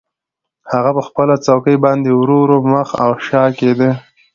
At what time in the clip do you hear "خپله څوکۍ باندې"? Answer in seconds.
1.07-2.09